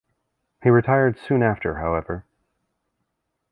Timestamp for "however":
1.75-2.25